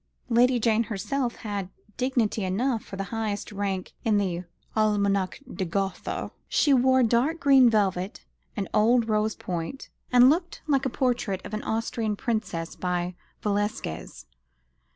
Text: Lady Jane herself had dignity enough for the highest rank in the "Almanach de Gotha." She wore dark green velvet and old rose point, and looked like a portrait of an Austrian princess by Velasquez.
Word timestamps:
Lady 0.29 0.59
Jane 0.59 0.85
herself 0.85 1.35
had 1.45 1.69
dignity 1.95 2.43
enough 2.43 2.83
for 2.83 2.95
the 2.95 3.03
highest 3.13 3.51
rank 3.51 3.93
in 4.03 4.17
the 4.17 4.45
"Almanach 4.75 5.39
de 5.45 5.63
Gotha." 5.63 6.31
She 6.49 6.73
wore 6.73 7.03
dark 7.03 7.39
green 7.39 7.69
velvet 7.69 8.25
and 8.57 8.67
old 8.73 9.07
rose 9.07 9.35
point, 9.35 9.89
and 10.11 10.27
looked 10.27 10.63
like 10.65 10.87
a 10.87 10.89
portrait 10.89 11.45
of 11.45 11.53
an 11.53 11.61
Austrian 11.61 12.15
princess 12.15 12.75
by 12.75 13.13
Velasquez. 13.43 14.25